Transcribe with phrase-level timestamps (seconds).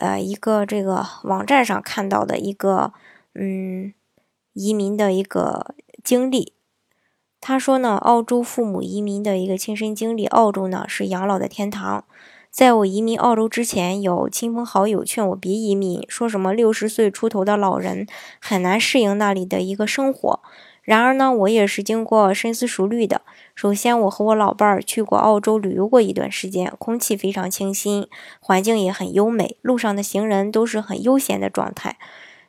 [0.00, 2.92] 呃，一个这个网站上看到的一个
[3.34, 3.92] 嗯
[4.52, 6.54] 移民的一个经历，
[7.40, 12.04] 他说呢，澳洲父母移民的一个亲身经历，澳洲呢是养老的天堂。
[12.50, 18.06] 在我移民澳洲之前，有亲朋好友劝我别移民，说什么六十岁出头的老人
[18.40, 20.40] 很难适应那里的一个生活。
[20.86, 23.22] 然而呢，我也是经过深思熟虑的。
[23.56, 28.06] 首先，我和我老伴儿去过澳洲旅游过一段时间，空气非常清新，
[28.38, 31.96] 环境也很优美，路上的行人都是很悠闲的状态。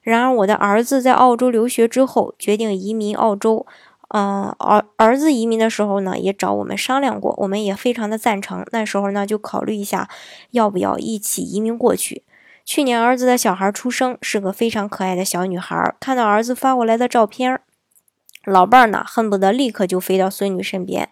[0.04, 3.66] 然而，我的儿子在澳洲留学之后，决定移民澳洲。
[4.10, 8.63] 嗯，儿儿子移民的时候呢，也找我们商量过，我们也非常的赞成。
[8.72, 10.07] 那时候呢，就考虑一下
[10.51, 12.24] 要不要一起移民过去。
[12.63, 15.96] 去年儿子的小孩出生，是个非常可爱的小女孩。
[15.99, 17.60] 看到儿子发过来的照片。
[18.48, 21.09] 老伴儿呢，恨不得立刻就飞到孙女身边，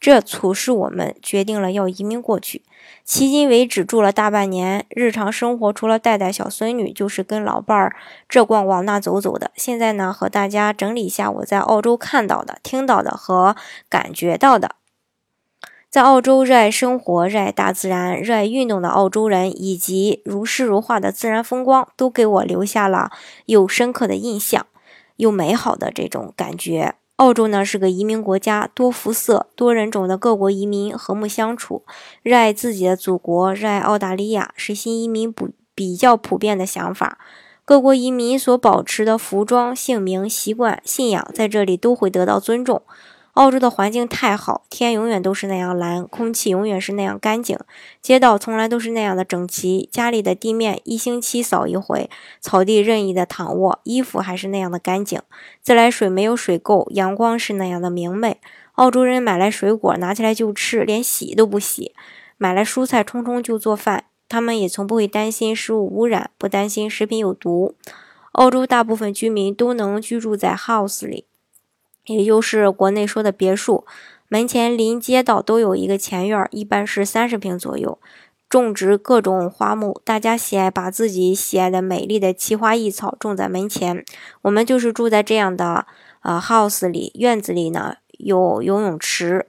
[0.00, 2.62] 这促使我们决定了要移民过去。
[3.06, 7.94] 迄今为止住了大半年，日常生活除了带带小孙女，就是跟老伴儿
[8.26, 9.50] 这逛逛那走走的。
[9.54, 13.54] 现在呢，和大家整理一下我在澳洲看到的、听到的和
[13.90, 14.76] 感觉到的。
[15.90, 23.10] 在澳洲，热爱生活、热爱大自然、热爱运动的澳洲人，以及如诗如画的自然风光，都给我留下了
[23.44, 24.66] 又深刻的印象。
[25.18, 26.94] 又美好的这种感觉。
[27.16, 31.84] 澳洲呢是个移民国家，多肤色、多人种的各国移民和睦相处，
[32.22, 37.18] 热爱自己的祖国，热爱澳大利亚，是新移民不比较普遍的想法。
[37.64, 42.82] 各国移民所保持的服装、姓名、习惯、信仰，在这里都会得到尊重。
[43.38, 47.56] 澳洲的环境太好，天永远都是那样蓝，空气永远是那样干净，
[48.02, 55.20] 街道从来都是那样的整齐，家里的地面一星期扫一回，草地任意的躺卧，衣服还是那样的干净，
[55.62, 58.38] 自来水没有水垢，阳光是那样的明媚。
[58.72, 61.92] 澳洲人买来水果拿起来就吃，连洗都不洗；
[62.38, 67.76] 买来蔬菜冲冲就做饭，他们也从不会担心食物污染，不担心食品有毒。
[68.32, 71.26] 澳洲大部分居民都能居住在 house 里。
[72.08, 73.84] 也就是国内说的别墅，
[74.28, 77.98] 门前临街道都有一个前院，一般是三十平左右，
[78.48, 80.00] 种植各种花木。
[80.04, 84.04] 大家喜爱把自己喜爱的美丽的奇花异草种在门前。
[84.42, 85.86] 我们就是住在这样的
[86.22, 89.46] 呃 house 里，院子里呢有游泳池。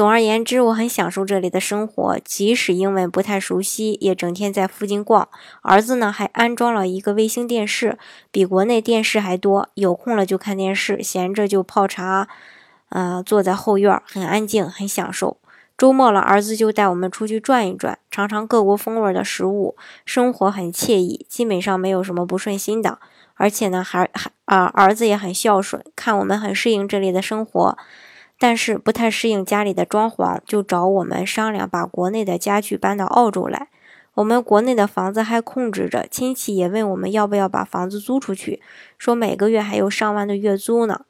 [0.00, 5.28] 总而言之，我很享受这里的生活，即使英文不太熟悉，也整天在附近逛。
[5.60, 7.98] 儿子呢，还安装了一个卫星电视，
[8.30, 9.68] 比国内电视还多。
[9.74, 12.26] 有空了就看电视，闲着就泡茶，
[12.88, 15.36] 呃，坐在后院，很安静，很享受。
[15.76, 22.98] 周末了，儿子就带我们出去转一转，尝尝各国风味的食物，生活很惬意，基本上没有什么不顺心的。
[23.34, 27.76] 而且呢，还还啊，儿子也很孝顺，看我们很适应这里的生活。
[28.42, 33.68] 但是不太适应家里的装潢，就找我们商量把国内的家具搬到澳洲来。
[34.14, 38.62] 我们国内的房子还空置着，亲戚也问我们要不要把房子租出去，
[38.96, 41.02] 说每个月还有上万的月租呢。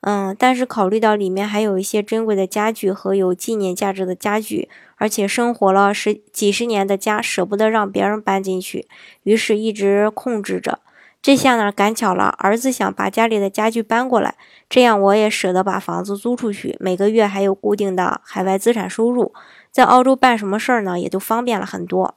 [0.00, 8.88] 嗯，但是考虑到里面还有一些珍贵的家具和有纪念价值的家具，而且生活了十几十年的家舍不得让别人搬进去，
[9.22, 10.80] 于是一直控制着。
[11.22, 14.34] 这下呢，赶巧了，儿子想把家里的家具搬过来，
[14.68, 19.32] 这样我也舍得把房子租出去，每个月还有固定的海外资产收入，
[19.70, 22.16] 在澳洲办什么事儿呢，也都方便了很多。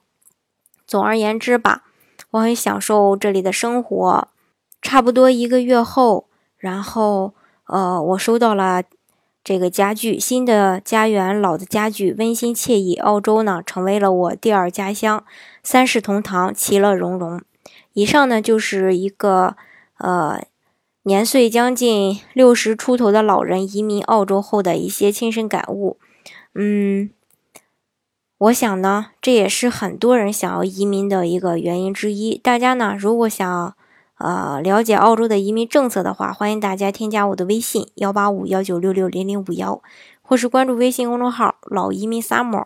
[0.87, 1.83] 总而言之吧，
[2.31, 4.27] 我很享受这里的生活。
[4.81, 6.27] 差不多一个月后，
[6.57, 7.35] 然后
[7.67, 8.81] 呃，我收到了
[9.43, 12.95] 这个家具，新的家园，老的家具，温馨惬意。
[12.95, 15.23] 澳洲呢，成为了我第二家乡，
[15.61, 17.39] 三世同堂，其乐融融。
[17.95, 19.55] 以上呢就是一个
[19.99, 20.45] 呃
[21.03, 25.97] 年岁将近六十出头的老人移民澳洲后的一些亲身感悟。
[26.53, 27.09] 嗯，
[28.37, 32.37] 我想呢，这也是很多人想要移民的一个原因之一。
[32.37, 33.75] 大家呢，如果想
[34.17, 39.81] 呃了解澳洲的移民政策的话，欢迎大家添加我的微信幺八五幺九六六零零五幺，
[40.21, 42.65] 或是关注微信公众号“老移民 summer”。